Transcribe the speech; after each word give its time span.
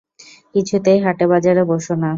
কিছুতেই 0.55 0.99
হাটে-বাজারে 1.05 1.63
বসো 1.71 1.93
না। 1.95 2.09